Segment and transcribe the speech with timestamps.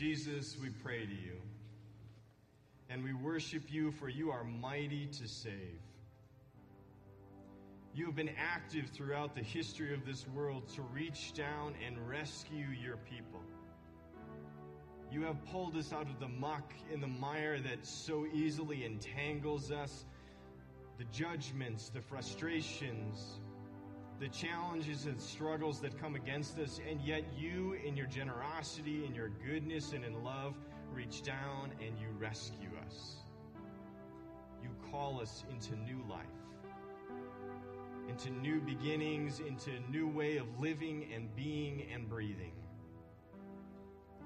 [0.00, 1.36] Jesus, we pray to you.
[2.88, 5.78] And we worship you, for you are mighty to save.
[7.94, 12.64] You have been active throughout the history of this world to reach down and rescue
[12.82, 13.42] your people.
[15.12, 19.70] You have pulled us out of the muck and the mire that so easily entangles
[19.70, 20.06] us,
[20.96, 23.38] the judgments, the frustrations,
[24.20, 29.14] the challenges and struggles that come against us, and yet you, in your generosity, in
[29.14, 30.54] your goodness, and in love,
[30.92, 33.16] reach down and you rescue us.
[34.62, 36.26] You call us into new life,
[38.10, 42.52] into new beginnings, into a new way of living and being and breathing.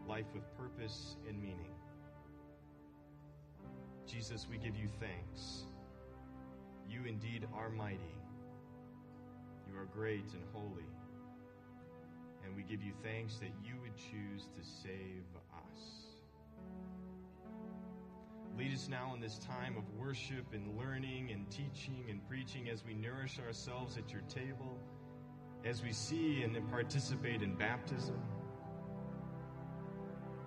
[0.08, 1.70] Life with purpose and meaning.
[4.08, 5.66] Jesus, we give you thanks.
[6.88, 8.23] You indeed are mighty.
[9.74, 10.87] You are great and holy.
[12.45, 16.14] And we give you thanks that you would choose to save us.
[18.56, 22.84] Lead us now in this time of worship and learning and teaching and preaching as
[22.84, 24.78] we nourish ourselves at your table,
[25.64, 28.20] as we see and participate in baptism.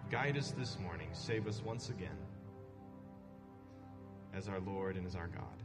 [0.10, 1.10] Guide us this morning.
[1.12, 2.18] Save us once again
[4.34, 5.57] as our Lord and as our God.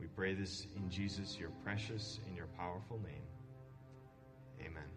[0.00, 3.22] We pray this in Jesus, your precious and your powerful name.
[4.60, 4.88] Amen.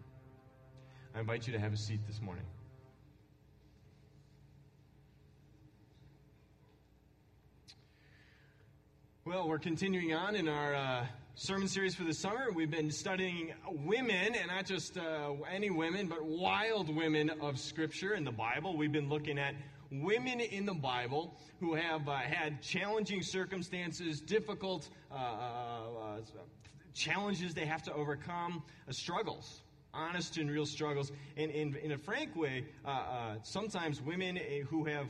[1.14, 2.46] I invite you to have a seat this morning.
[9.26, 12.50] Well, we're continuing on in our uh, sermon series for the summer.
[12.54, 18.14] We've been studying women, and not just uh, any women, but wild women of Scripture
[18.14, 18.76] in the Bible.
[18.76, 19.54] We've been looking at
[19.90, 26.16] women in the Bible who have uh, had challenging circumstances, difficult uh, uh, uh,
[26.94, 29.62] challenges they have to overcome, struggles
[29.94, 31.12] honest and real struggles.
[31.36, 35.06] And in, in a frank way, uh, uh, sometimes women who have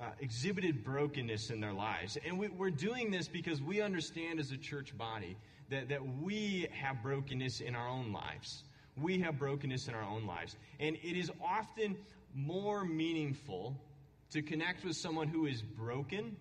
[0.00, 2.18] uh, exhibited brokenness in their lives.
[2.26, 5.36] And we, are doing this because we understand as a church body
[5.70, 8.64] that, that we have brokenness in our own lives.
[8.96, 10.56] We have brokenness in our own lives.
[10.80, 11.96] And it is often
[12.34, 13.76] more meaningful
[14.32, 16.36] to connect with someone who is broken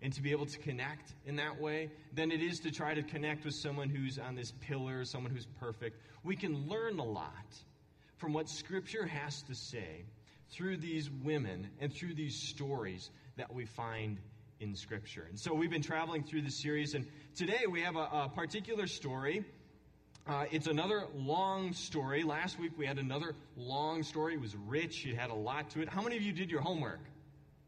[0.00, 3.02] and to be able to connect in that way than it is to try to
[3.02, 6.00] connect with someone who's on this pillar, someone who's perfect.
[6.24, 7.32] We can learn a lot
[8.16, 10.04] from what Scripture has to say
[10.50, 14.18] through these women and through these stories that we find
[14.60, 15.26] in Scripture.
[15.28, 17.06] And so we've been traveling through this series, and
[17.36, 19.44] today we have a, a particular story.
[20.26, 22.22] Uh, it's another long story.
[22.22, 24.34] Last week we had another long story.
[24.34, 25.88] It was rich, it had a lot to it.
[25.88, 27.00] How many of you did your homework?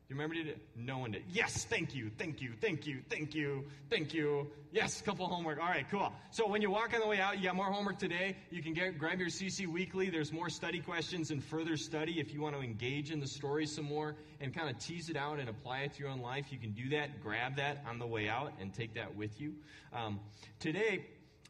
[0.09, 0.59] You remember did it?
[0.77, 1.23] No one did.
[1.33, 4.51] Yes, thank you, thank you, thank you, thank you, thank you.
[4.71, 5.59] Yes, couple homework.
[5.59, 6.13] All right, cool.
[6.31, 8.37] So when you walk on the way out, you got more homework today.
[8.51, 10.11] You can get grab your CC Weekly.
[10.11, 13.67] There's more study questions and further study if you want to engage in the story
[13.67, 16.47] some more and kind of tease it out and apply it to your own life.
[16.51, 17.23] You can do that.
[17.23, 19.55] Grab that on the way out and take that with you.
[19.95, 20.21] Um,
[20.61, 21.07] today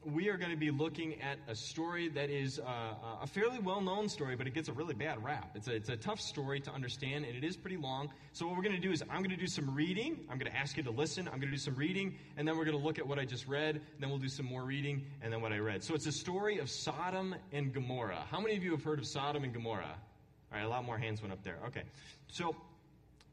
[0.06, 3.80] we are going to be looking at a story that is uh, a fairly well
[3.80, 5.50] known story, but it gets a really bad rap.
[5.54, 8.10] It's a, it's a tough story to understand, and it is pretty long.
[8.32, 10.26] So, what we're going to do is I'm going to do some reading.
[10.30, 11.26] I'm going to ask you to listen.
[11.26, 13.24] I'm going to do some reading, and then we're going to look at what I
[13.24, 15.82] just read, then we'll do some more reading, and then what I read.
[15.82, 18.24] So, it's a story of Sodom and Gomorrah.
[18.30, 19.96] How many of you have heard of Sodom and Gomorrah?
[20.52, 21.58] All right, a lot more hands went up there.
[21.66, 21.82] Okay.
[22.28, 22.54] So,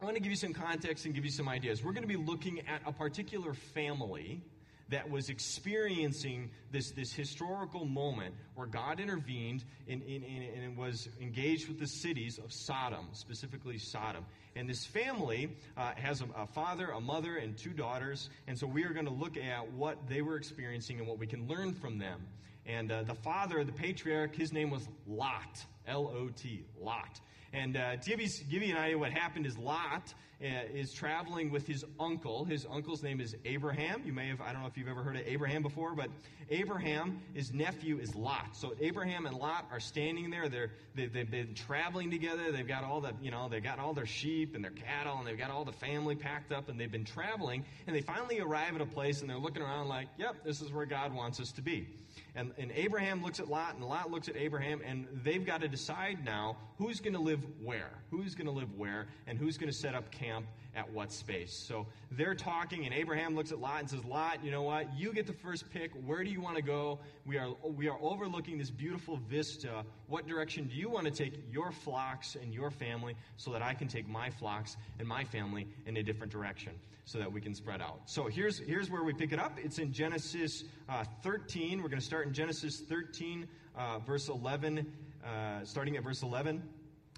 [0.02, 1.84] I want to give you some context and give you some ideas.
[1.84, 4.42] We're going to be looking at a particular family
[4.92, 11.88] that was experiencing this, this historical moment where God intervened and, was engaged with the
[11.88, 14.26] cities of Sodom, specifically Sodom.
[14.56, 18.30] And this family uh, has a, a, father, a mother, and two daughters.
[18.48, 21.28] And so we are going to look at what they were experiencing and what we
[21.28, 22.22] can learn from them.
[22.66, 25.66] And uh, the father, the patriarch, his name was Lot.
[25.88, 27.20] L O T, Lot.
[27.54, 30.92] And uh, to give you, give you an idea what happened is Lot uh, is
[30.92, 32.46] traveling with his uncle.
[32.46, 34.02] His uncle's name is Abraham.
[34.06, 36.10] You may have, I don't know if you've ever heard of Abraham before, but
[36.50, 38.56] Abraham, his nephew is Lot.
[38.56, 40.50] So Abraham and Lot are standing there.
[40.50, 42.52] They're, they, they've been traveling together.
[42.52, 45.28] They've got all the, you know, they've got all their sheep and their cattle and
[45.28, 47.64] they've got all the family packed up and they've been traveling.
[47.86, 50.72] And they finally arrive at a place and they're looking around like, yep, this is
[50.72, 51.88] where God wants us to be.
[52.36, 55.68] And, and Abraham looks at Lot, and Lot looks at Abraham, and they've got to
[55.68, 57.92] decide now who's going to live where.
[58.10, 60.46] Who's going to live where, and who's going to set up camp
[60.76, 61.54] at what space.
[61.68, 64.88] So they're talking, and Abraham looks at Lot and says, Lot, you know what?
[64.98, 65.92] You get the first pick.
[66.06, 67.00] Where do you want to go?
[67.26, 69.84] We are, we are overlooking this beautiful vista.
[70.08, 73.74] What direction do you want to take your flocks and your family so that I
[73.74, 76.74] can take my flocks and my family in a different direction
[77.04, 78.02] so that we can spread out?
[78.06, 79.58] So here's, here's where we pick it up.
[79.62, 81.82] It's in Genesis uh, 13.
[81.82, 83.48] We're going to start in Genesis 13,
[83.78, 84.90] uh, verse 11,
[85.26, 86.64] uh, starting at verse 11.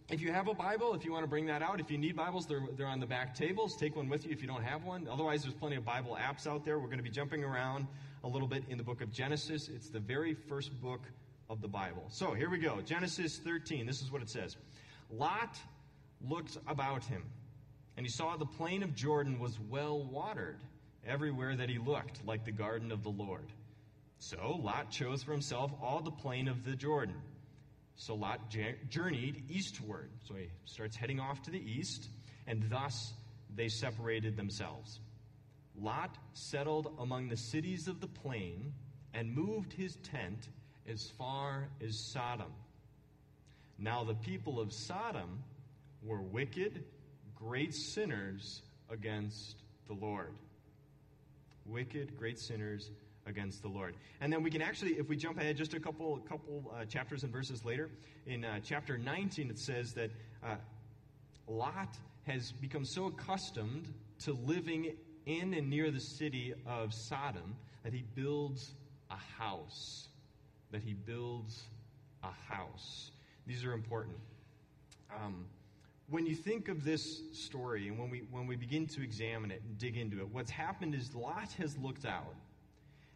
[0.10, 2.16] If you have a Bible, if you want to bring that out, if you need
[2.16, 3.76] Bibles, they're, they're on the back tables.
[3.78, 5.08] Take one with you if you don't have one.
[5.10, 6.78] Otherwise, there's plenty of Bible apps out there.
[6.78, 7.88] We're going to be jumping around
[8.24, 9.70] a little bit in the book of Genesis.
[9.70, 11.02] It's the very first book
[11.50, 12.04] of the Bible.
[12.10, 13.86] So here we go Genesis 13.
[13.86, 14.58] This is what it says
[15.10, 15.58] Lot
[16.22, 17.24] looked about him,
[17.98, 20.60] and he saw the plain of Jordan was well watered
[21.06, 23.52] everywhere that he looked, like the garden of the Lord.
[24.20, 27.16] So Lot chose for himself all the plain of the Jordan
[27.96, 28.54] so Lot
[28.90, 30.10] journeyed eastward.
[30.24, 32.10] So he starts heading off to the east,
[32.48, 33.14] and thus
[33.56, 35.00] they separated themselves.
[35.80, 38.74] Lot settled among the cities of the plain
[39.14, 40.50] and moved his tent
[40.88, 42.52] as far as Sodom.
[43.80, 45.44] Now the people of Sodom
[46.04, 46.84] were wicked,
[47.36, 49.56] great sinners against
[49.88, 50.34] the Lord.
[51.66, 52.90] Wicked, great sinners
[53.26, 53.96] against the Lord.
[54.22, 57.24] And then we can actually, if we jump ahead just a couple, couple uh, chapters
[57.24, 57.90] and verses later,
[58.26, 60.12] in uh, chapter 19, it says that
[60.44, 60.56] uh,
[61.48, 67.94] Lot has become so accustomed to living in and near the city of Sodom that
[67.94, 68.76] he builds
[69.10, 70.08] a house.
[70.72, 71.64] That he builds
[72.24, 73.12] a house.
[73.46, 74.18] These are important.
[75.14, 75.46] Um,
[76.10, 79.62] when you think of this story and when we, when we begin to examine it
[79.66, 82.36] and dig into it, what's happened is Lot has looked out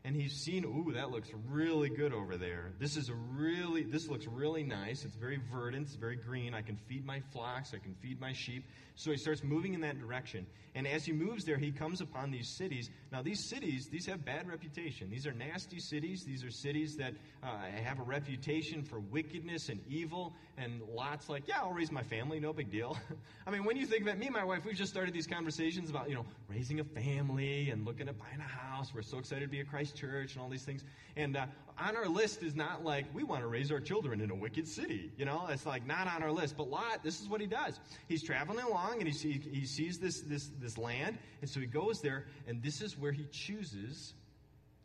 [0.08, 2.72] and he's seen, ooh, that looks really good over there.
[2.80, 5.04] This is a really, this looks really nice.
[5.04, 6.54] It's very verdant, it's very green.
[6.54, 8.64] I can feed my flocks, I can feed my sheep.
[8.96, 10.48] So he starts moving in that direction.
[10.76, 12.90] And as he moves there, he comes upon these cities.
[13.12, 15.10] Now, these cities, these have bad reputation.
[15.10, 16.24] These are nasty cities.
[16.24, 17.14] These are cities that
[17.44, 17.48] uh,
[17.84, 20.34] have a reputation for wickedness and evil.
[20.58, 22.98] And Lot's like, yeah, I'll raise my family, no big deal.
[23.48, 25.90] I mean, when you think about me and my wife, we've just started these conversations
[25.90, 28.94] about, you know, raising a family and looking at buying a house.
[28.94, 30.84] We're so excited to be a Christ church and all these things.
[31.16, 31.46] And uh,
[31.80, 34.68] on our list is not like, we want to raise our children in a wicked
[34.68, 35.12] city.
[35.18, 36.56] You know, it's like not on our list.
[36.58, 37.80] But Lot, this is what he does.
[38.08, 41.18] He's traveling along and he, see, he sees this, this, this land.
[41.42, 44.14] And so he goes there, and this is where he chooses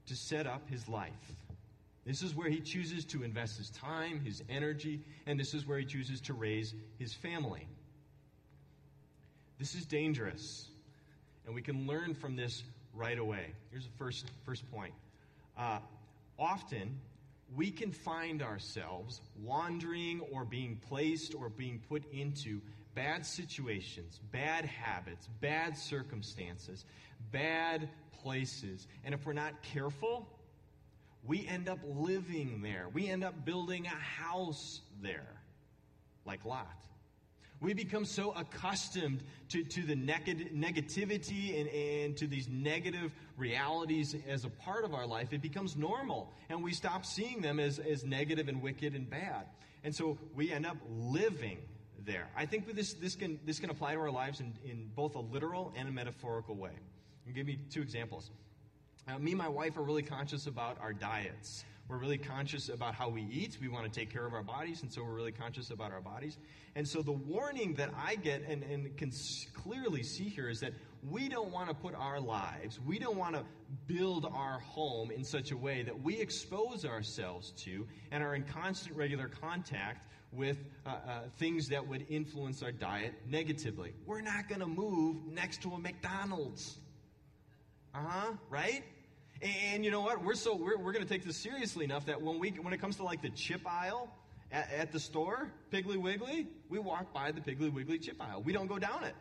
[0.06, 1.12] to set up his life.
[2.04, 5.78] This is where he chooses to invest his time, his energy, and this is where
[5.78, 7.68] he chooses to raise his family.
[9.58, 10.68] This is dangerous.
[11.46, 13.52] And we can learn from this right away.
[13.70, 14.92] Here's the first, first point.
[15.56, 15.78] Uh,
[16.38, 16.99] often,
[17.54, 22.60] we can find ourselves wandering or being placed or being put into
[22.94, 26.84] bad situations, bad habits, bad circumstances,
[27.31, 27.88] bad
[28.22, 28.87] places.
[29.04, 30.28] And if we're not careful,
[31.25, 32.88] we end up living there.
[32.93, 35.40] We end up building a house there,
[36.25, 36.66] like Lot.
[37.62, 44.16] We become so accustomed to, to the neg- negativity and, and to these negative realities
[44.28, 46.32] as a part of our life, it becomes normal.
[46.48, 49.46] And we stop seeing them as, as negative and wicked and bad.
[49.84, 51.58] And so we end up living
[52.04, 52.28] there.
[52.36, 55.20] I think this, this, can, this can apply to our lives in, in both a
[55.20, 56.72] literal and a metaphorical way.
[57.28, 58.30] I'll give me two examples.
[59.06, 61.64] Uh, me and my wife are really conscious about our diets.
[61.88, 63.58] We're really conscious about how we eat.
[63.61, 66.00] We want to take care of our bodies, and so we're really conscious about our
[66.00, 66.38] bodies.
[66.75, 69.11] And so the warning that I get and, and can
[69.55, 70.73] clearly see here is that
[71.11, 73.44] we don't want to put our lives, we don't want to
[73.87, 78.44] build our home in such a way that we expose ourselves to and are in
[78.44, 83.93] constant regular contact with uh, uh, things that would influence our diet negatively.
[84.06, 86.79] We're not going to move next to a McDonald's.
[87.94, 88.82] Uh huh, right?
[89.43, 90.22] And, you know what?
[90.25, 92.81] We're so we're, we're going to take this seriously enough that when we when it
[92.81, 94.08] comes to like the chip aisle
[94.53, 98.43] at, at the store, Piggly Wiggly, we walk by the Piggly Wiggly chip aisle.
[98.43, 99.15] We don't go down it.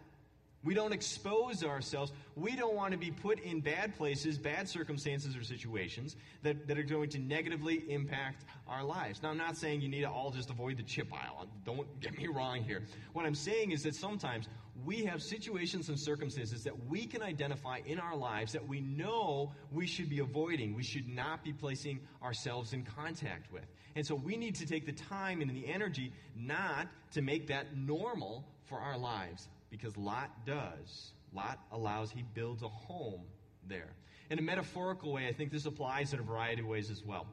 [0.64, 2.12] We don't expose ourselves.
[2.36, 6.78] We don't want to be put in bad places, bad circumstances or situations that, that
[6.78, 9.24] are going to negatively impact our lives.
[9.24, 11.48] Now, I'm not saying you need to all just avoid the chip aisle.
[11.66, 12.84] Don't get me wrong here.
[13.14, 14.50] What I'm saying is that sometimes
[14.86, 19.52] we have situations and circumstances that we can identify in our lives that we know
[19.72, 20.76] we should be avoiding.
[20.76, 23.66] We should not be placing ourselves in contact with.
[23.96, 27.76] And so we need to take the time and the energy not to make that
[27.76, 31.14] normal for our lives because Lot does.
[31.34, 33.22] Lot allows, he builds a home
[33.68, 33.96] there.
[34.30, 37.26] In a metaphorical way, I think this applies in a variety of ways as well.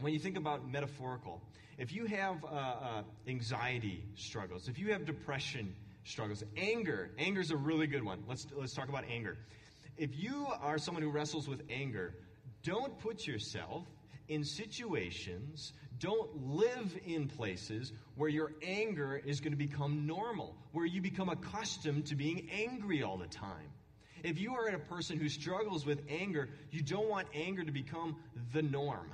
[0.00, 1.40] When you think about metaphorical,
[1.78, 7.50] if you have uh, uh, anxiety struggles, if you have depression struggles, anger, anger is
[7.50, 8.24] a really good one.
[8.26, 9.36] Let's, let's talk about anger.
[9.96, 12.14] If you are someone who wrestles with anger,
[12.62, 13.86] don't put yourself
[14.28, 20.84] in situations, don't live in places where your anger is going to become normal, where
[20.84, 23.70] you become accustomed to being angry all the time.
[24.24, 28.16] If you are a person who struggles with anger, you don't want anger to become
[28.52, 29.12] the norm.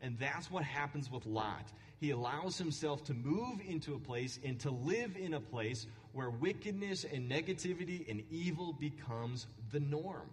[0.00, 1.70] And that's what happens with Lot.
[2.00, 6.30] He allows himself to move into a place and to live in a place where
[6.30, 10.30] wickedness and negativity and evil becomes the norm.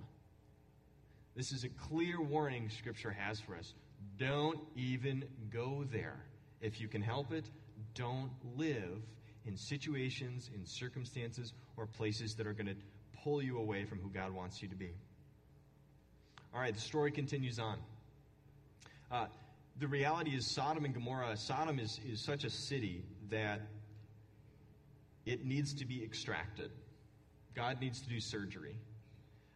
[1.36, 3.74] This is a clear warning Scripture has for us.
[4.18, 6.26] Don't even go there.
[6.62, 7.46] If you can help it,
[7.94, 9.02] don't live
[9.46, 12.76] in situations, in circumstances, or places that are going to
[13.24, 14.92] pull you away from who God wants you to be.
[16.54, 17.78] All right, the story continues on.
[19.12, 19.26] Uh,
[19.80, 23.62] the reality is, Sodom and Gomorrah, Sodom is, is such a city that
[25.26, 26.72] it needs to be extracted.
[27.56, 28.78] God needs to do surgery.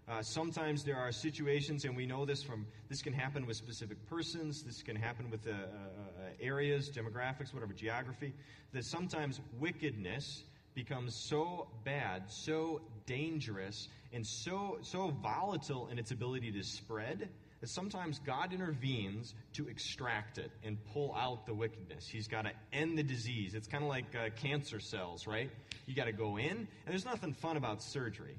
[0.09, 4.03] Uh, sometimes there are situations, and we know this from this can happen with specific
[4.07, 8.33] persons, this can happen with uh, uh, uh, areas, demographics, whatever, geography,
[8.73, 16.51] that sometimes wickedness becomes so bad, so dangerous, and so, so volatile in its ability
[16.51, 17.29] to spread
[17.61, 22.07] that sometimes God intervenes to extract it and pull out the wickedness.
[22.07, 23.53] He's got to end the disease.
[23.53, 25.51] It's kind of like uh, cancer cells, right?
[25.85, 28.37] You got to go in, and there's nothing fun about surgery.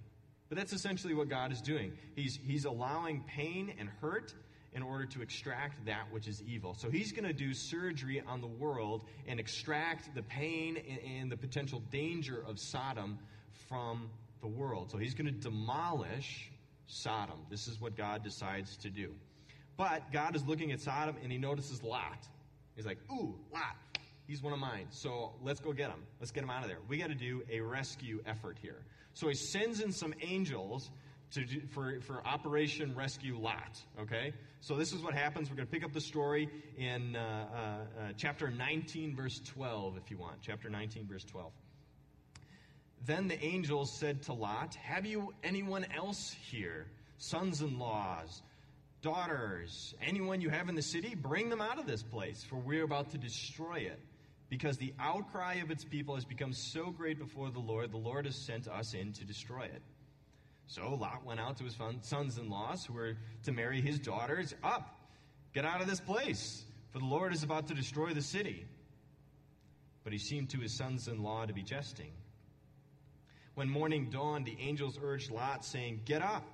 [0.51, 1.93] But that's essentially what God is doing.
[2.17, 4.35] He's, he's allowing pain and hurt
[4.73, 6.75] in order to extract that which is evil.
[6.75, 11.33] So he's going to do surgery on the world and extract the pain and, and
[11.33, 13.19] the potential danger of Sodom
[13.69, 14.91] from the world.
[14.91, 16.51] So he's going to demolish
[16.87, 17.47] Sodom.
[17.49, 19.15] This is what God decides to do.
[19.77, 22.27] But God is looking at Sodom and he notices Lot.
[22.75, 23.77] He's like, Ooh, Lot,
[24.27, 24.87] he's one of mine.
[24.91, 26.03] So let's go get him.
[26.19, 26.79] Let's get him out of there.
[26.89, 28.83] We got to do a rescue effort here.
[29.15, 30.91] So he sends in some angels
[31.33, 33.81] to do, for, for Operation Rescue Lot.
[34.01, 34.33] Okay?
[34.61, 35.49] So this is what happens.
[35.49, 39.97] We're going to pick up the story in uh, uh, uh, chapter 19, verse 12,
[39.97, 40.37] if you want.
[40.43, 41.53] Chapter 19, verse 12.
[43.07, 46.87] Then the angels said to Lot, Have you anyone else here?
[47.17, 48.43] Sons in laws,
[49.03, 51.15] daughters, anyone you have in the city?
[51.15, 54.01] Bring them out of this place, for we're about to destroy it
[54.51, 58.27] because the outcry of its people has become so great before the Lord, the Lord
[58.27, 59.81] has sent us in to destroy it.
[60.67, 64.55] So Lot went out to his sons in laws who were to marry his daughters.
[64.63, 64.99] Up,
[65.55, 68.67] get out of this place, for the Lord is about to destroy the city.
[70.03, 72.11] But he seemed to his sons in law to be jesting.
[73.55, 76.45] When morning dawned, the angels urged Lot, saying, Get up,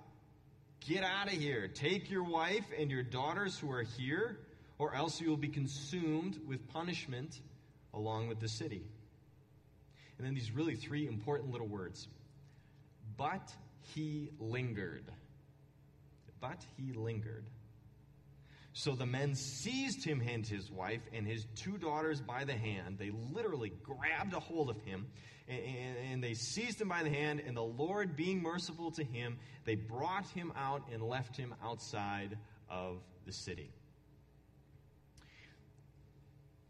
[0.80, 4.38] get out of here, take your wife and your daughters who are here,
[4.78, 7.40] or else you will be consumed with punishment
[7.96, 8.84] along with the city.
[10.18, 12.06] And then these really three important little words.
[13.16, 13.52] But
[13.94, 15.04] he lingered.
[16.40, 17.44] But he lingered.
[18.72, 22.98] So the men seized him and his wife and his two daughters by the hand.
[22.98, 25.06] They literally grabbed a hold of him
[25.48, 27.40] and, they seized him by the hand.
[27.46, 32.36] And the Lord, being merciful to him, they brought him out and left him outside
[32.68, 33.70] of the city.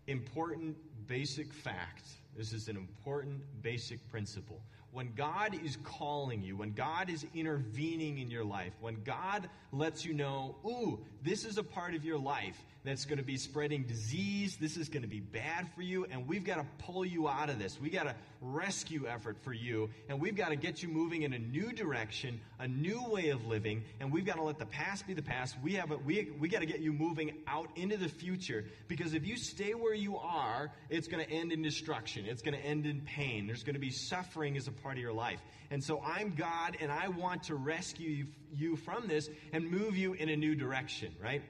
[0.07, 0.77] Important
[1.07, 2.05] basic fact.
[2.37, 4.61] This is an important basic principle.
[4.97, 10.07] When God is calling you, when God is intervening in your life, when God lets
[10.07, 13.83] you know, ooh, this is a part of your life that's going to be spreading
[13.83, 14.57] disease.
[14.61, 17.51] This is going to be bad for you, and we've got to pull you out
[17.51, 17.81] of this.
[17.81, 21.33] We've got a rescue effort for you, and we've got to get you moving in
[21.33, 25.05] a new direction, a new way of living, and we've got to let the past
[25.05, 25.57] be the past.
[25.65, 29.15] We have a, we we got to get you moving out into the future because
[29.15, 32.25] if you stay where you are, it's going to end in destruction.
[32.27, 33.49] It's going to end in pain.
[33.49, 35.41] There's going to be suffering as a part of your life.
[35.71, 40.13] And so I'm God, and I want to rescue you from this and move you
[40.13, 41.43] in a new direction, right?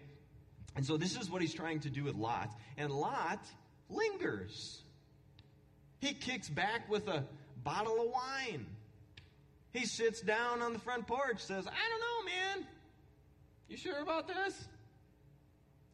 [0.75, 2.51] And so this is what he's trying to do with Lot.
[2.77, 3.45] And Lot
[3.89, 4.83] lingers.
[6.01, 7.25] He kicks back with a
[7.63, 8.67] bottle of wine.
[9.73, 12.67] He sits down on the front porch, says, I don't know, man.
[13.69, 14.69] You sure about this?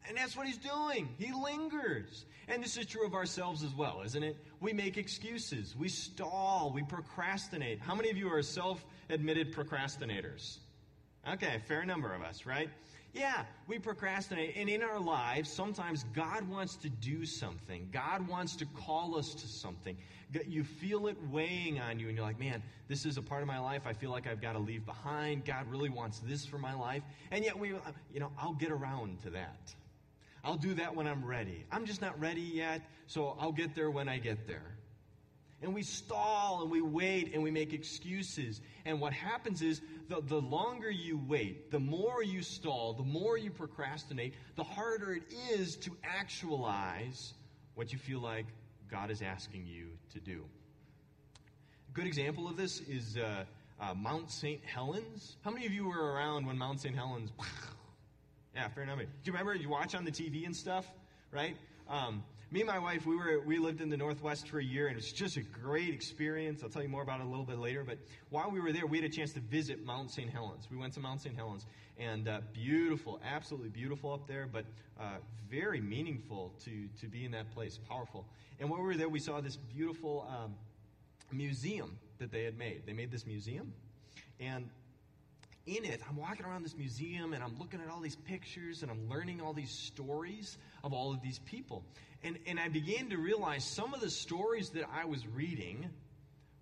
[0.07, 1.09] And that's what he's doing.
[1.17, 2.25] He lingers.
[2.47, 4.37] And this is true of ourselves as well, isn't it?
[4.59, 5.75] We make excuses.
[5.77, 6.71] We stall.
[6.73, 7.79] We procrastinate.
[7.79, 10.57] How many of you are self admitted procrastinators?
[11.31, 12.69] Okay, fair number of us, right?
[13.13, 14.57] Yeah, we procrastinate.
[14.57, 17.87] And in our lives, sometimes God wants to do something.
[17.93, 19.95] God wants to call us to something.
[20.47, 23.47] You feel it weighing on you, and you're like, man, this is a part of
[23.47, 25.45] my life I feel like I've got to leave behind.
[25.45, 27.03] God really wants this for my life.
[27.29, 27.79] And yet, we, uh,
[28.11, 29.75] you know, I'll get around to that.
[30.43, 31.65] I'll do that when I'm ready.
[31.71, 34.73] I'm just not ready yet, so I'll get there when I get there
[35.63, 38.61] and we stall and we wait and we make excuses.
[38.85, 43.37] And what happens is the, the longer you wait, the more you stall, the more
[43.37, 47.33] you procrastinate, the harder it is to actualize
[47.75, 48.45] what you feel like
[48.91, 50.43] God is asking you to do.
[51.89, 53.45] A good example of this is uh,
[53.79, 54.63] uh, Mount St.
[54.65, 55.37] Helens.
[55.43, 56.93] How many of you were around when Mount St.
[56.93, 57.31] Helens?
[58.55, 58.99] yeah, fair enough.
[58.99, 60.85] Do you remember you watch on the TV and stuff,
[61.31, 61.57] right?
[61.89, 64.85] Um, me and my wife, we were we lived in the Northwest for a year,
[64.85, 66.61] and it was just a great experience.
[66.61, 67.83] I'll tell you more about it a little bit later.
[67.83, 67.97] But
[68.29, 70.29] while we were there, we had a chance to visit Mount St.
[70.29, 70.67] Helens.
[70.69, 71.35] We went to Mount St.
[71.35, 71.65] Helens,
[71.97, 74.65] and uh, beautiful, absolutely beautiful up there, but
[74.99, 75.15] uh,
[75.49, 78.27] very meaningful to to be in that place, powerful.
[78.59, 80.53] And while we were there, we saw this beautiful um,
[81.31, 82.83] museum that they had made.
[82.85, 83.73] They made this museum,
[84.39, 84.69] and
[85.65, 88.91] in it, I'm walking around this museum and I'm looking at all these pictures and
[88.91, 91.83] I'm learning all these stories of all of these people.
[92.23, 95.89] And, and I began to realize some of the stories that I was reading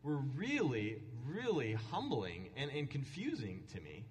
[0.03, 4.05] were really, really humbling and, and confusing to me.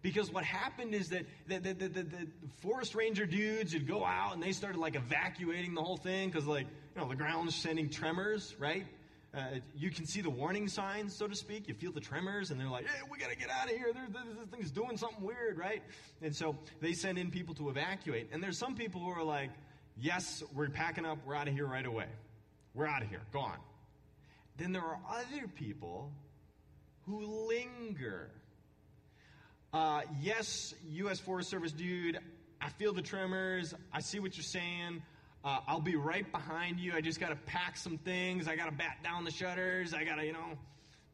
[0.00, 2.26] Because what happened is that the, the, the, the,
[2.60, 6.46] forest ranger dudes would go out and they started like evacuating the whole thing because,
[6.46, 8.86] like, you know, the ground's sending tremors, right?
[9.34, 9.40] Uh,
[9.76, 11.68] you can see the warning signs, so to speak.
[11.68, 13.92] You feel the tremors, and they're like, hey, we got to get out of here.
[13.92, 15.82] this thing's doing something weird, right?
[16.22, 18.30] And so they send in people to evacuate.
[18.32, 19.50] And there's some people who are like,
[20.00, 21.18] yes, we're packing up.
[21.26, 22.06] We're out of here right away.
[22.74, 23.20] We're out of here.
[23.32, 23.58] Gone.
[24.56, 26.10] Then there are other people
[27.06, 28.30] who linger.
[29.72, 31.20] Uh, yes, U.S.
[31.20, 32.18] Forest Service dude,
[32.60, 33.74] I feel the tremors.
[33.92, 35.02] I see what you're saying.
[35.44, 36.92] Uh, I'll be right behind you.
[36.94, 38.48] I just got to pack some things.
[38.48, 39.94] I got to bat down the shutters.
[39.94, 40.58] I got to, you know,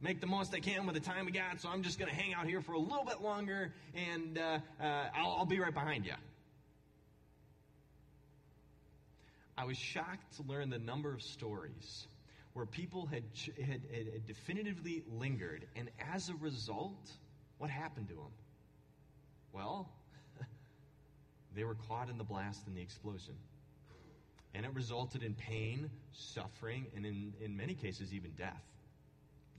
[0.00, 1.60] make the most I can with the time we got.
[1.60, 4.58] So I'm just going to hang out here for a little bit longer, and uh,
[4.80, 6.14] uh, I'll, I'll be right behind you.
[9.56, 12.06] I was shocked to learn the number of stories
[12.54, 13.22] where people had,
[13.56, 17.10] had, had definitively lingered, and as a result,
[17.58, 18.32] what happened to them?
[19.52, 19.88] Well,
[21.54, 23.34] they were caught in the blast and the explosion.
[24.54, 28.62] And it resulted in pain, suffering, and in, in many cases, even death.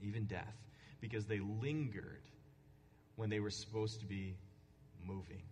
[0.02, 0.56] Even death.
[1.00, 2.22] Because they lingered
[3.16, 4.36] when they were supposed to be
[5.04, 5.42] moving.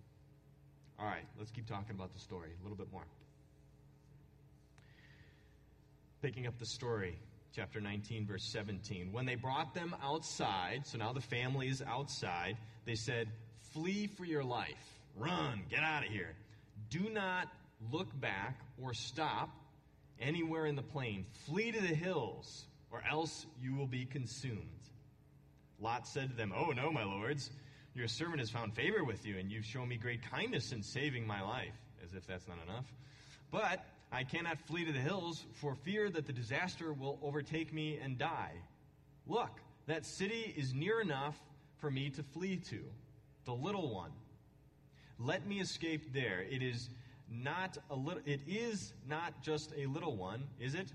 [0.99, 3.05] All right, let's keep talking about the story a little bit more.
[6.23, 7.19] Picking up the story,
[7.55, 9.13] chapter 19, verse 17.
[9.13, 13.29] When they brought them outside, so now the family is outside, they said,
[13.73, 14.71] Flee for your life.
[15.17, 16.35] Run, get out of here.
[16.91, 17.49] Do not
[17.93, 19.51] look back or stop
[20.21, 21.27] anywhere in the plain.
[21.47, 24.61] Flee to the hills, or else you will be consumed.
[25.81, 27.51] Lot said to them, Oh, no, my lords.
[27.95, 31.27] Your servant has found favor with you, and you've shown me great kindness in saving
[31.27, 32.87] my life, as if that's not enough.
[33.53, 37.99] But I cannot flee to the hills for fear that the disaster will overtake me
[38.03, 38.53] and die.
[39.27, 39.51] Look,
[39.87, 41.37] that city is near enough
[41.79, 42.81] for me to flee to,
[43.45, 44.11] the little one.
[45.19, 46.43] Let me escape there.
[46.43, 46.89] It is
[47.31, 50.93] not a little it is not just a little one, is it?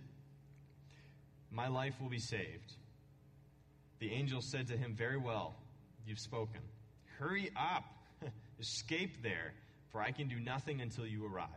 [1.52, 2.74] My life will be saved.
[4.00, 5.56] The angel said to him, Very well,
[6.06, 6.62] you've spoken.
[7.18, 7.84] Hurry up,
[8.60, 9.54] escape there,
[9.92, 11.48] for I can do nothing until you arrive.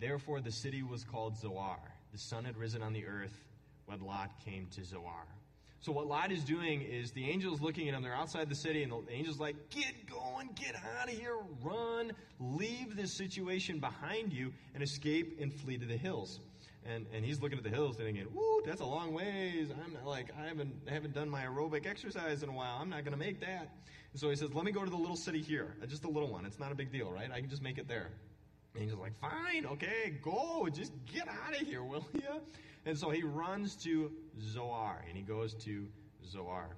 [0.00, 1.78] Therefore, the city was called Zoar.
[2.12, 3.36] The sun had risen on the earth
[3.86, 5.26] when Lot came to Zoar.
[5.84, 8.02] So what Lot is doing is the angel's looking at him.
[8.02, 12.12] They're outside the city, and the angel's like, "Get going, get out of here, run,
[12.40, 16.40] leave this situation behind you, and escape and flee to the hills."
[16.86, 19.68] And and he's looking at the hills, thinking, "Woo, that's a long ways.
[19.84, 22.78] I'm like I haven't I haven't done my aerobic exercise in a while.
[22.80, 23.68] I'm not going to make that."
[24.12, 26.08] And so he says, "Let me go to the little city here, uh, just a
[26.08, 26.46] little one.
[26.46, 27.30] It's not a big deal, right?
[27.30, 28.08] I can just make it there."
[28.74, 30.66] And he's like, "Fine, okay, go.
[30.72, 32.40] Just get out of here, will you?"
[32.86, 35.86] And so he runs to Zoar, and he goes to
[36.26, 36.76] Zoar.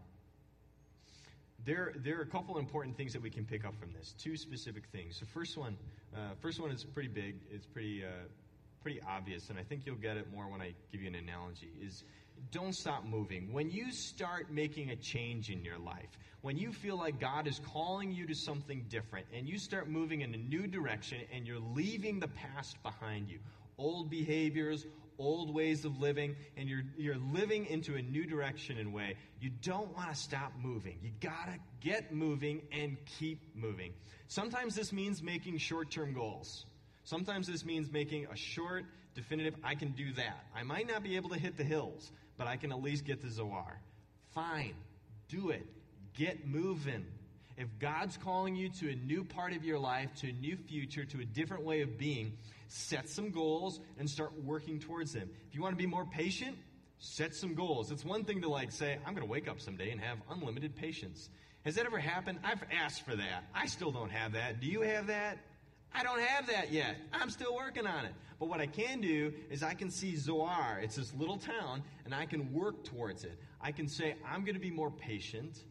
[1.64, 4.14] There, there are a couple important things that we can pick up from this.
[4.16, 5.18] Two specific things.
[5.18, 5.76] The first one,
[6.14, 7.36] uh, first one is pretty big.
[7.50, 8.28] It's pretty, uh,
[8.82, 11.72] pretty obvious, and I think you'll get it more when I give you an analogy.
[11.82, 12.04] Is
[12.52, 13.52] don't stop moving.
[13.52, 16.10] When you start making a change in your life,
[16.42, 20.20] when you feel like God is calling you to something different, and you start moving
[20.20, 23.40] in a new direction, and you're leaving the past behind you,
[23.78, 24.86] old behaviors,
[25.18, 29.50] old ways of living and you're, you're living into a new direction and way, you
[29.62, 30.98] don't want to stop moving.
[31.02, 33.92] You got to get moving and keep moving.
[34.28, 36.66] Sometimes this means making short term goals.
[37.04, 40.44] Sometimes this means making a short, definitive, I can do that.
[40.54, 43.20] I might not be able to hit the hills, but I can at least get
[43.22, 43.80] to Zoar.
[44.34, 44.74] Fine,
[45.28, 45.66] do it.
[46.14, 47.06] Get moving.
[47.56, 51.04] If God's calling you to a new part of your life, to a new future,
[51.04, 52.32] to a different way of being,
[52.68, 55.30] set some goals and start working towards them.
[55.48, 56.56] If you want to be more patient,
[56.98, 57.90] set some goals.
[57.90, 60.74] It's one thing to like say, I'm going to wake up someday and have unlimited
[60.74, 61.28] patience.
[61.64, 62.38] Has that ever happened?
[62.44, 63.44] I've asked for that.
[63.54, 64.60] I still don't have that.
[64.60, 65.38] Do you have that?
[65.94, 66.96] I don't have that yet.
[67.12, 68.12] I'm still working on it.
[68.38, 70.78] But what I can do is I can see Zoar.
[70.82, 73.38] It's this little town, and I can work towards it.
[73.60, 75.64] I can say, I'm going to be more patient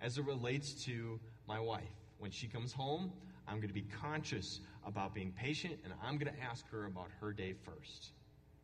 [0.00, 1.84] as it relates to my wife.
[2.18, 3.12] When she comes home,
[3.46, 7.08] I'm going to be conscious about being patient, and I'm going to ask her about
[7.20, 8.12] her day first.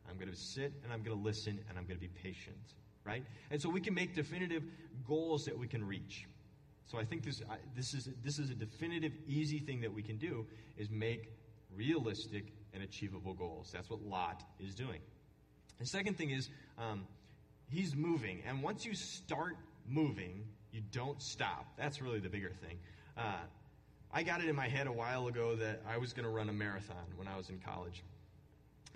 [0.09, 2.73] I'm going to sit and I'm going to listen and I'm going to be patient,
[3.03, 3.23] right?
[3.51, 4.63] And so we can make definitive
[5.05, 6.27] goals that we can reach.
[6.85, 7.41] So I think this,
[7.75, 10.45] this, is, this is a definitive, easy thing that we can do
[10.77, 11.33] is make
[11.75, 13.69] realistic and achievable goals.
[13.73, 15.01] That's what Lot is doing.
[15.79, 17.05] The second thing is um,
[17.69, 18.41] he's moving.
[18.47, 21.65] And once you start moving, you don't stop.
[21.77, 22.79] That's really the bigger thing.
[23.17, 23.39] Uh,
[24.13, 26.49] I got it in my head a while ago that I was going to run
[26.49, 28.03] a marathon when I was in college.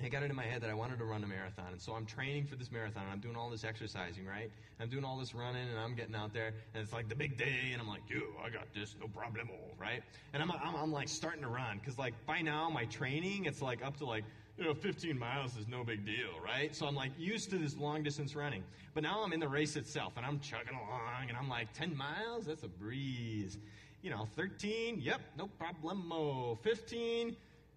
[0.03, 1.67] I got it in my head that I wanted to run a marathon.
[1.71, 3.03] And so I'm training for this marathon.
[3.03, 4.49] And I'm doing all this exercising, right?
[4.79, 7.37] I'm doing all this running and I'm getting out there and it's like the big
[7.37, 10.01] day and I'm like, yo, I got this, no problemo, right?
[10.33, 13.61] And I'm, I'm, I'm like starting to run because like by now my training, it's
[13.61, 14.23] like up to like,
[14.57, 16.75] you know, 15 miles is no big deal, right?
[16.75, 18.63] So I'm like used to this long distance running.
[18.93, 21.95] But now I'm in the race itself and I'm chugging along and I'm like, 10
[21.95, 23.59] miles, that's a breeze.
[24.01, 26.57] You know, 13, yep, no problemo.
[26.63, 27.35] 15,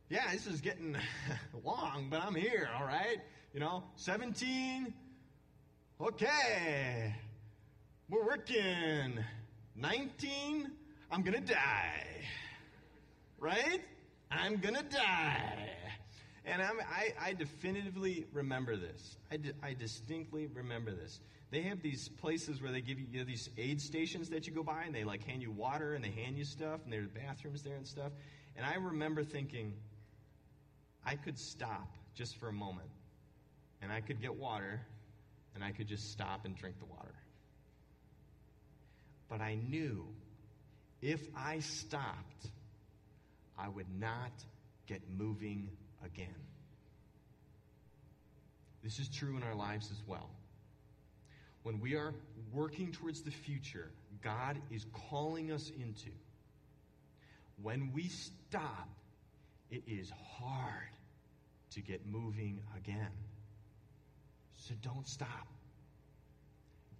[0.08, 0.96] yeah, this is getting
[1.64, 3.18] long, but I'm here, all right?
[3.52, 4.94] You know, 17,
[6.00, 7.14] okay,
[8.08, 9.22] we're working.
[9.76, 10.70] 19,
[11.10, 12.06] I'm gonna die,
[13.38, 13.82] right?
[14.30, 15.68] I'm gonna die.
[16.46, 19.16] And I'm, I, I definitively remember this.
[19.30, 21.20] I, di- I distinctly remember this.
[21.54, 24.52] They have these places where they give you, you know, these aid stations that you
[24.52, 27.06] go by, and they like hand you water and they hand you stuff, and there's
[27.06, 28.10] bathrooms there and stuff.
[28.56, 29.72] And I remember thinking,
[31.06, 32.88] I could stop just for a moment
[33.80, 34.80] and I could get water
[35.54, 37.14] and I could just stop and drink the water.
[39.28, 40.08] But I knew
[41.02, 42.48] if I stopped,
[43.56, 44.32] I would not
[44.88, 45.68] get moving
[46.04, 46.34] again.
[48.82, 50.30] This is true in our lives as well.
[51.64, 52.14] When we are
[52.52, 53.90] working towards the future,
[54.22, 56.10] God is calling us into.
[57.62, 58.88] When we stop,
[59.70, 60.90] it is hard
[61.70, 63.10] to get moving again.
[64.56, 65.48] So don't stop.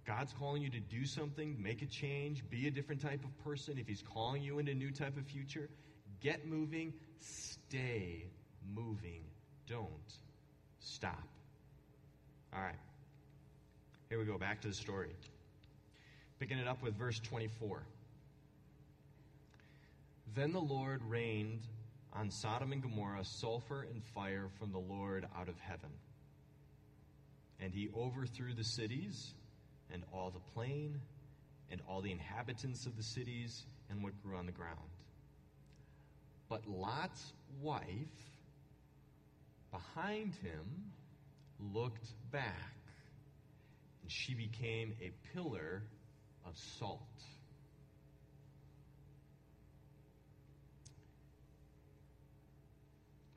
[0.05, 3.77] God's calling you to do something, make a change, be a different type of person.
[3.77, 5.69] If He's calling you into a new type of future,
[6.21, 8.25] get moving, stay
[8.73, 9.23] moving.
[9.67, 9.89] Don't
[10.79, 11.27] stop.
[12.53, 12.75] All right.
[14.09, 15.09] Here we go, back to the story.
[16.39, 17.81] Picking it up with verse 24.
[20.35, 21.61] Then the Lord rained
[22.13, 25.89] on Sodom and Gomorrah sulfur and fire from the Lord out of heaven.
[27.59, 29.33] And he overthrew the cities
[29.91, 30.99] and all the plain
[31.71, 34.77] and all the inhabitants of the cities and what grew on the ground.
[36.47, 37.85] But Lot's wife
[39.71, 40.91] behind him
[41.73, 42.75] looked back,
[44.05, 45.81] and she became a pillar
[46.45, 47.01] of salt.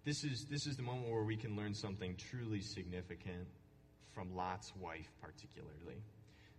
[0.04, 3.46] This is, this is the moment where we can learn something truly significant
[4.12, 6.02] from Lot's wife, particularly.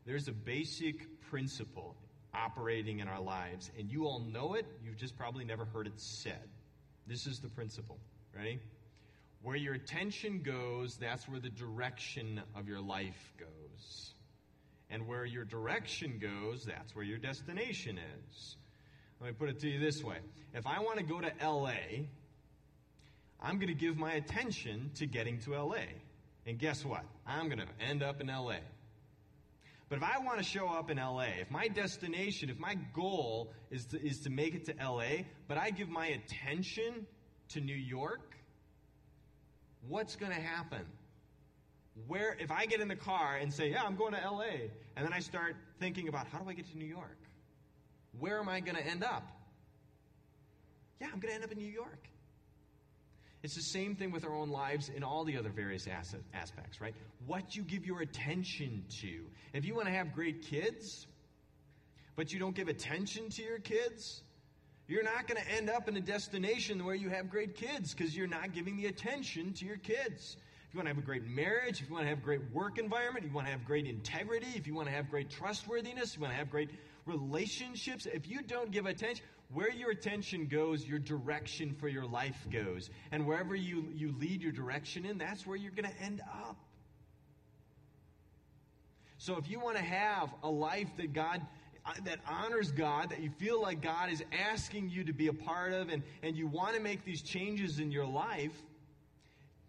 [0.08, 1.96] There's a basic principle
[2.34, 4.66] operating in our lives, and you all know it.
[4.84, 6.50] You've just probably never heard it said.
[7.06, 8.00] This is the principle.
[8.36, 8.60] Ready?
[9.44, 13.59] Where your attention goes, that's where the direction of your life goes.
[14.90, 18.56] And where your direction goes, that's where your destination is.
[19.22, 20.18] Let me put it to you this way.
[20.54, 22.06] If I want to go to LA,
[23.42, 25.84] I'm going to give my attention to getting to LA.
[26.46, 27.04] And guess what?
[27.28, 28.58] I'm going to end up in LA.
[29.90, 33.52] But if I want to show up in LA, if my destination, if my goal
[33.72, 37.08] is to, is to make it to LA, but I give my attention
[37.50, 38.38] to New York,
[39.88, 40.86] what's going to happen?
[42.08, 45.06] Where, if I get in the car and say, yeah, I'm going to LA, and
[45.06, 47.18] then I start thinking about how do I get to New York?
[48.20, 49.24] Where am I going to end up?
[51.00, 52.08] Yeah, I'm going to end up in New York.
[53.42, 55.88] It's the same thing with our own lives in all the other various
[56.34, 56.94] aspects, right?
[57.26, 59.26] What you give your attention to.
[59.54, 61.08] If you want to have great kids,
[62.18, 64.24] but you don't give attention to your kids,
[64.90, 68.16] you're not going to end up in a destination where you have great kids because
[68.18, 70.36] you're not giving the attention to your kids.
[70.70, 72.42] If you want to have a great marriage, if you want to have a great
[72.54, 75.28] work environment, if you want to have great integrity, if you want to have great
[75.28, 76.70] trustworthiness, if you want to have great
[77.08, 82.46] relationships, if you don't give attention, where your attention goes, your direction for your life
[82.52, 82.92] goes.
[83.12, 86.56] And wherever you, you lead your direction in, that's where you're going to end up.
[89.18, 91.42] So if you want to have a life that God
[91.84, 95.34] uh, that honors God, that you feel like God is asking you to be a
[95.34, 98.52] part of, and, and you want to make these changes in your life,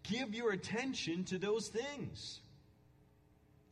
[0.03, 2.39] give your attention to those things.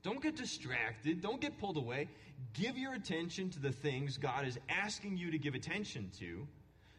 [0.03, 1.21] Don't get distracted.
[1.21, 2.07] Don't get pulled away.
[2.53, 6.47] Give your attention to the things God is asking you to give attention to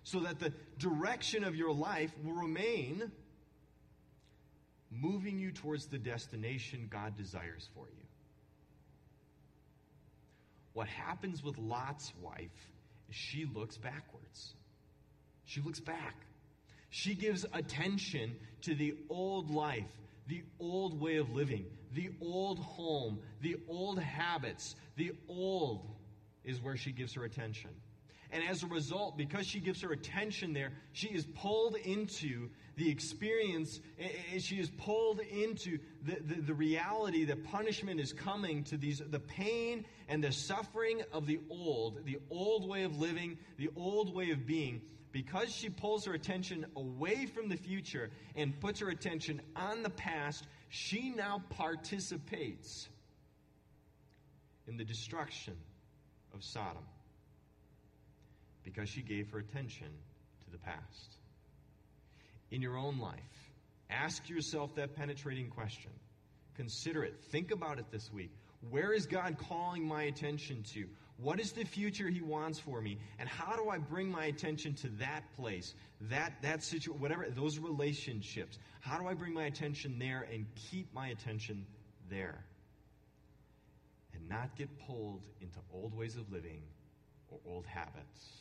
[0.03, 3.11] so that the direction of your life will remain
[4.91, 8.07] moving you towards the destination God desires for you.
[10.73, 12.71] What happens with Lot's wife
[13.09, 14.55] is she looks backwards.
[15.45, 16.17] She looks back.
[16.91, 19.91] She gives attention to the old life,
[20.27, 25.89] the old way of living, the old home, the old habits, the old
[26.45, 27.71] is where she gives her attention.
[28.33, 32.89] And as a result, because she gives her attention there, she is pulled into the
[32.89, 38.13] experience, eh, eh, eh, she is pulled into the, the, the, reality that punishment is
[38.13, 42.99] coming to these, the pain and the suffering of the old, the old way of
[42.99, 44.81] living, the old way of being.
[45.13, 49.91] Because she pulls her attention away from the future and puts her attention on the
[49.91, 52.89] past, she now participates
[54.69, 55.57] in the destruction
[56.33, 56.85] of Sodom
[58.63, 59.89] because she gave her attention
[60.45, 61.17] to the past.
[62.53, 63.19] In your own life,
[63.89, 65.91] ask yourself that penetrating question.
[66.57, 67.19] Consider it.
[67.31, 68.31] Think about it this week.
[68.69, 70.87] Where is God calling my attention to?
[71.23, 72.99] What is the future He wants for me?
[73.19, 77.59] And how do I bring my attention to that place, that, that situation, whatever, those
[77.59, 78.59] relationships?
[78.81, 81.67] How do I bring my attention there and keep my attention
[82.09, 82.45] there?
[84.15, 86.63] And not get pulled into old ways of living
[87.31, 88.41] or old habits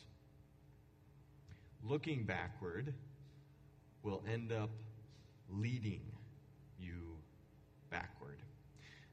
[1.84, 2.92] looking backward
[4.02, 4.70] will end up
[5.48, 6.02] leading
[6.78, 7.16] you
[7.90, 8.38] backward.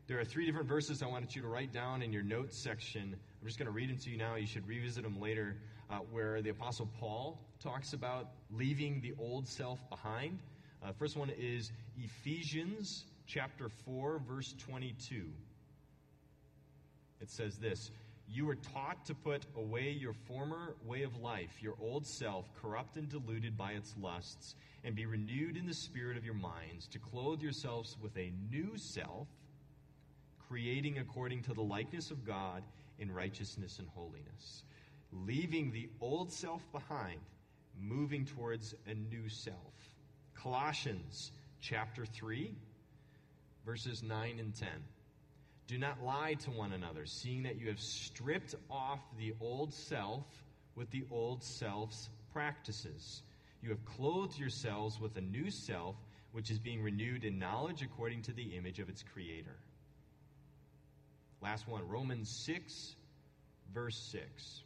[0.07, 3.17] There are three different verses I wanted you to write down in your notes section.
[3.47, 4.35] I'm just going to read them to you now.
[4.35, 5.55] You should revisit them later,
[5.89, 10.39] uh, where the Apostle Paul talks about leaving the old self behind.
[10.83, 15.23] Uh, first one is Ephesians chapter 4, verse 22.
[17.21, 17.89] It says this
[18.27, 22.97] you were taught to put away your former way of life, your old self, corrupt
[22.97, 26.99] and deluded by its lusts, and be renewed in the spirit of your minds, to
[26.99, 29.29] clothe yourselves with a new self,
[30.49, 32.61] creating according to the likeness of God
[32.99, 34.63] in righteousness and holiness.
[35.11, 37.19] Leaving the old self behind,
[37.79, 39.55] moving towards a new self.
[40.35, 41.31] Colossians
[41.61, 42.53] chapter 3,
[43.65, 44.69] verses 9 and 10.
[45.67, 50.23] Do not lie to one another, seeing that you have stripped off the old self
[50.75, 53.21] with the old self's practices.
[53.61, 55.95] You have clothed yourselves with a new self,
[56.31, 59.57] which is being renewed in knowledge according to the image of its creator.
[61.41, 62.95] Last one, Romans 6,
[63.73, 64.63] verse 6.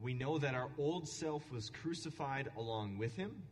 [0.00, 3.42] We know that our old self was crucified along with him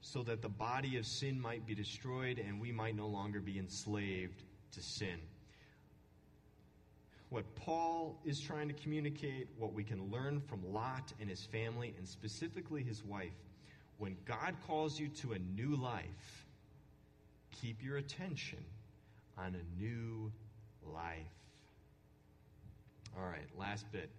[0.00, 3.58] so that the body of sin might be destroyed and we might no longer be
[3.58, 4.42] enslaved
[4.72, 5.18] to sin.
[7.28, 11.94] What Paul is trying to communicate, what we can learn from Lot and his family,
[11.96, 13.32] and specifically his wife,
[13.98, 16.46] when God calls you to a new life,
[17.62, 18.58] keep your attention
[19.38, 20.32] on a new
[20.86, 21.26] life.
[23.16, 24.10] All right, last bit.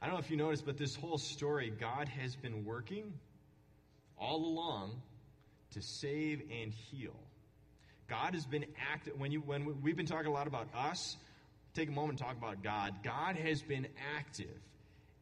[0.00, 3.12] I don't know if you noticed, but this whole story, God has been working
[4.18, 5.00] all along
[5.72, 7.14] to save and heal.
[8.08, 9.14] God has been active.
[9.18, 11.16] When, you, when we've been talking a lot about us,
[11.74, 12.94] take a moment and talk about God.
[13.02, 14.60] God has been active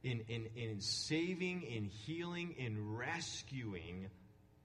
[0.03, 4.07] in, in, in saving, in healing, in rescuing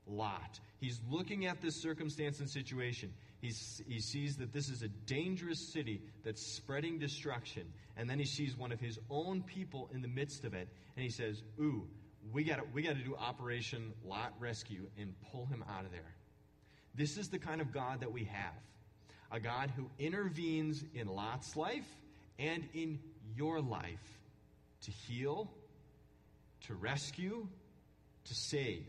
[0.08, 0.60] Lot.
[0.80, 3.14] He's looking at this circumstance and situation.
[3.46, 7.72] He's, he sees that this is a dangerous city that's spreading destruction.
[7.96, 10.68] And then he sees one of his own people in the midst of it.
[10.96, 11.88] And he says, Ooh,
[12.34, 16.16] we got we to do Operation Lot Rescue and pull him out of there.
[16.96, 18.54] This is the kind of God that we have
[19.32, 21.88] a God who intervenes in Lot's life
[22.40, 23.00] and in
[23.36, 24.20] your life
[24.82, 25.52] to heal,
[26.62, 27.48] to rescue,
[28.24, 28.88] to save.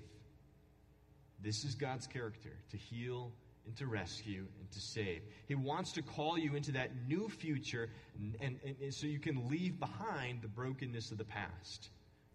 [1.42, 3.32] This is God's character to heal
[3.66, 5.22] and to rescue and to save.
[5.46, 9.48] He wants to call you into that new future and, and, and, so you can
[9.48, 11.90] leave behind the brokenness of the past.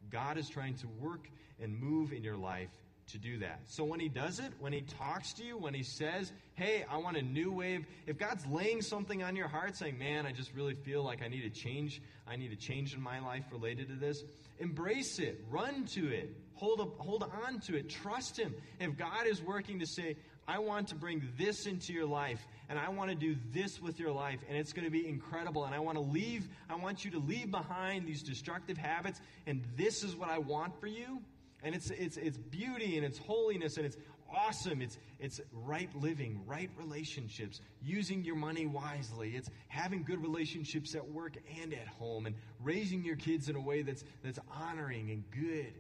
[0.10, 2.70] God is trying to work and move in your life
[3.12, 3.62] to do that.
[3.66, 6.98] So when he does it, when he talks to you, when he says, Hey, I
[6.98, 10.54] want a new wave, if God's laying something on your heart saying, Man, I just
[10.54, 13.90] really feel like I need a change, I need a change in my life related
[13.90, 14.24] to this,
[14.60, 18.54] embrace it, run to it, hold, up, hold on to it, trust him.
[18.80, 20.16] If God is working to say,
[20.52, 24.00] I want to bring this into your life, and I want to do this with
[24.00, 25.66] your life, and it's going to be incredible.
[25.66, 29.64] And I want to leave, I want you to leave behind these destructive habits, and
[29.78, 31.22] this is what I want for you
[31.64, 33.98] and it's, it's, it's beauty and it's holiness and it's
[34.34, 34.82] awesome.
[34.82, 39.32] It's, it's right living, right relationships, using your money wisely.
[39.36, 43.62] It's having good relationships at work and at home, and raising your kids in a
[43.62, 45.74] way that's, that's honoring and good.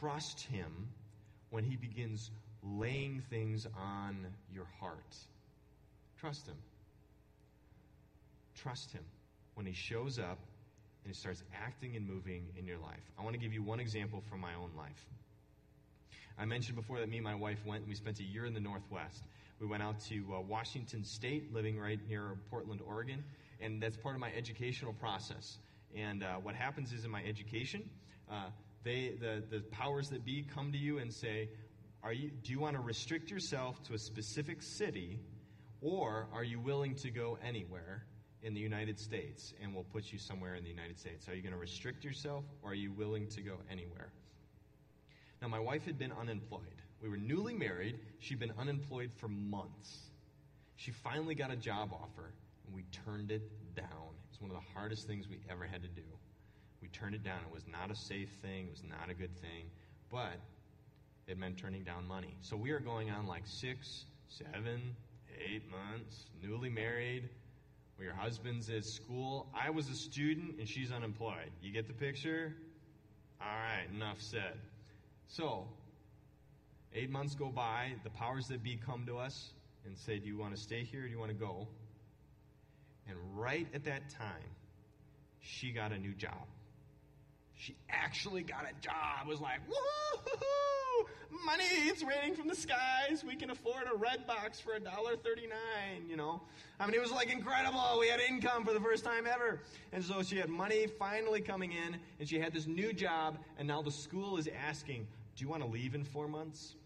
[0.00, 0.88] Trust Him
[1.50, 2.30] when He begins
[2.62, 5.16] laying things on your heart.
[6.18, 6.56] Trust Him.
[8.54, 9.02] Trust Him
[9.54, 10.38] when He shows up
[11.04, 13.00] and He starts acting and moving in your life.
[13.18, 15.06] I want to give you one example from my own life.
[16.38, 18.60] I mentioned before that me and my wife went we spent a year in the
[18.60, 19.24] Northwest.
[19.60, 23.22] We went out to uh, Washington State, living right near Portland, Oregon,
[23.60, 25.58] and that's part of my educational process.
[25.94, 27.88] And uh, what happens is in my education,
[28.30, 28.46] uh,
[28.84, 31.50] they, the, the powers that be come to you and say,
[32.02, 35.20] are you, do you want to restrict yourself to a specific city,
[35.80, 38.04] or are you willing to go anywhere
[38.42, 41.28] in the United States and we'll put you somewhere in the United States?
[41.28, 44.12] Are you going to restrict yourself, or are you willing to go anywhere?
[45.42, 46.82] Now, my wife had been unemployed.
[47.02, 47.98] We were newly married.
[48.18, 50.10] She'd been unemployed for months.
[50.76, 52.32] She finally got a job offer,
[52.66, 53.42] and we turned it
[53.74, 53.86] down.
[53.86, 56.02] It was one of the hardest things we ever had to do.
[56.82, 57.40] We turned it down.
[57.46, 59.70] It was not a safe thing, it was not a good thing,
[60.10, 60.40] but
[61.30, 62.34] it meant turning down money.
[62.40, 64.80] So we are going on like six, seven,
[65.38, 67.28] eight months, newly married.
[67.96, 69.46] Where your husband's at school.
[69.54, 71.50] I was a student and she's unemployed.
[71.62, 72.54] You get the picture?
[73.40, 74.54] All right, enough said.
[75.28, 75.68] So,
[76.94, 79.50] eight months go by, the powers that be come to us
[79.84, 81.68] and say, Do you want to stay here or do you want to go?
[83.06, 84.48] And right at that time,
[85.40, 86.46] she got a new job.
[87.60, 89.28] She actually got a job.
[89.28, 91.06] Was like, woohoo!
[91.44, 93.22] Money, it's raining from the skies.
[93.22, 96.40] We can afford a Redbox for $1.39, you know.
[96.78, 97.98] I mean, it was like incredible.
[98.00, 99.60] We had income for the first time ever.
[99.92, 103.68] And so she had money finally coming in, and she had this new job, and
[103.68, 106.76] now the school is asking, do you want to leave in four months?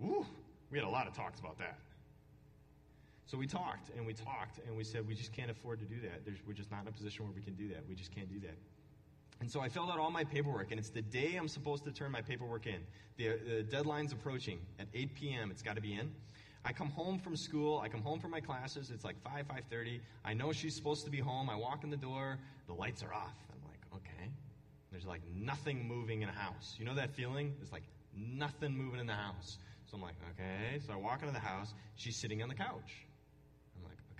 [0.00, 0.24] Ooh,
[0.70, 1.76] we had a lot of talks about that.
[3.28, 6.00] So we talked and we talked and we said we just can't afford to do
[6.00, 6.24] that.
[6.24, 7.86] There's, we're just not in a position where we can do that.
[7.86, 8.56] We just can't do that.
[9.40, 11.92] And so I filled out all my paperwork, and it's the day I'm supposed to
[11.92, 12.80] turn my paperwork in.
[13.18, 14.58] The, the deadline's approaching.
[14.80, 16.10] At 8 p.m., it's got to be in.
[16.64, 17.78] I come home from school.
[17.78, 18.90] I come home from my classes.
[18.90, 20.00] It's like 5, 5.30.
[20.24, 21.50] I know she's supposed to be home.
[21.50, 22.38] I walk in the door.
[22.66, 23.36] The lights are off.
[23.52, 24.30] I'm like, okay.
[24.90, 26.76] There's like nothing moving in a house.
[26.78, 27.54] You know that feeling?
[27.60, 27.84] It's like
[28.16, 29.58] nothing moving in the house.
[29.86, 30.80] So I'm like, okay.
[30.84, 31.74] So I walk into the house.
[31.94, 33.07] She's sitting on the couch.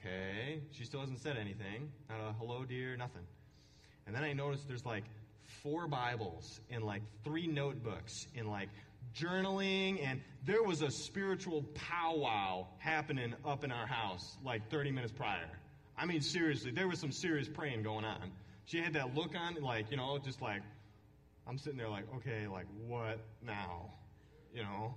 [0.00, 0.60] Okay.
[0.72, 1.90] She still hasn't said anything.
[2.08, 3.22] Not a hello, dear, nothing.
[4.06, 5.04] And then I notice there's like
[5.62, 8.68] four Bibles and like three notebooks and like
[9.14, 10.04] journaling.
[10.06, 15.50] And there was a spiritual powwow happening up in our house like 30 minutes prior.
[15.96, 18.30] I mean, seriously, there was some serious praying going on
[18.68, 20.60] she had that look on, like, you know, just like,
[21.46, 23.90] I'm sitting there like, okay, like, what now?
[24.54, 24.94] You know?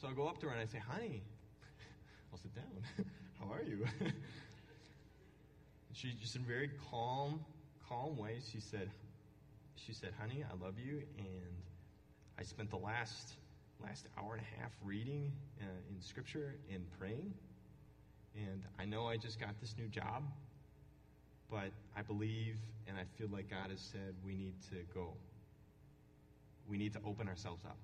[0.00, 1.22] So I go up to her and I say, honey,
[2.32, 2.64] I'll sit down.
[3.42, 3.84] How are you?
[5.92, 7.40] she just in very calm,
[7.88, 8.90] calm way, she said,
[9.74, 11.02] she said, honey, I love you.
[11.18, 11.56] And
[12.38, 13.34] I spent the last,
[13.82, 17.34] last hour and a half reading uh, in scripture and praying.
[18.36, 20.22] And I know I just got this new job,
[21.50, 25.14] but I believe and I feel like God has said we need to go.
[26.68, 27.76] We need to open ourselves up.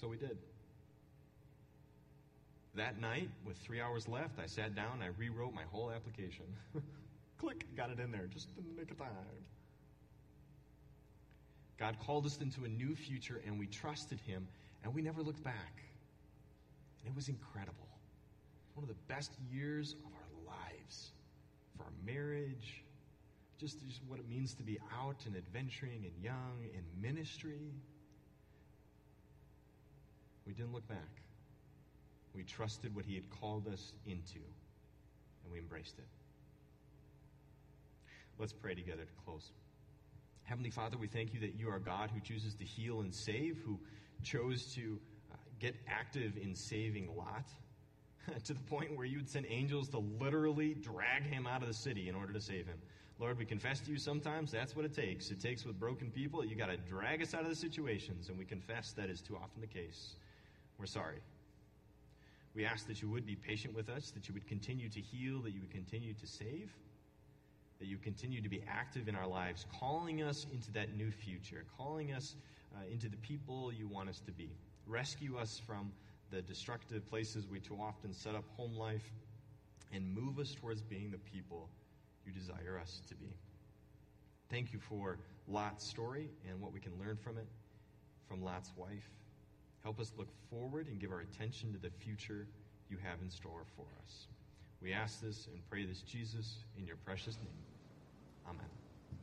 [0.00, 0.38] So we did.
[2.78, 6.44] That night, with three hours left, I sat down, I rewrote my whole application.
[7.38, 9.08] Click, got it in there, just in the nick of time.
[11.76, 14.46] God called us into a new future, and we trusted Him,
[14.84, 15.82] and we never looked back.
[17.00, 17.88] And it was incredible.
[18.74, 21.10] One of the best years of our lives
[21.76, 22.84] for our marriage,
[23.58, 27.72] just, just what it means to be out and adventuring and young in ministry.
[30.46, 31.22] We didn't look back.
[32.38, 34.38] We trusted what He had called us into,
[35.42, 36.06] and we embraced it.
[38.38, 39.50] Let's pray together to close.
[40.44, 43.58] Heavenly Father, we thank you that you are God who chooses to heal and save,
[43.66, 43.80] who
[44.22, 45.00] chose to
[45.32, 47.48] uh, get active in saving Lot.
[48.44, 51.74] to the point where you would send angels to literally drag him out of the
[51.74, 52.78] city in order to save him.
[53.18, 55.32] Lord, we confess to you sometimes that's what it takes.
[55.32, 58.38] It takes with broken people, you got to drag us out of the situations, and
[58.38, 60.14] we confess that is too often the case.
[60.78, 61.18] We're sorry.
[62.58, 65.38] We ask that you would be patient with us, that you would continue to heal,
[65.42, 66.72] that you would continue to save,
[67.78, 71.64] that you continue to be active in our lives, calling us into that new future,
[71.76, 72.34] calling us
[72.74, 74.50] uh, into the people you want us to be.
[74.88, 75.92] Rescue us from
[76.32, 79.08] the destructive places we too often set up home life,
[79.92, 81.68] and move us towards being the people
[82.26, 83.32] you desire us to be.
[84.50, 87.46] Thank you for Lot's story and what we can learn from it,
[88.28, 89.08] from Lot's wife.
[89.88, 92.46] Help us look forward and give our attention to the future
[92.90, 94.26] you have in store for us.
[94.82, 97.64] We ask this and pray this, Jesus, in your precious name.
[98.46, 98.77] Amen.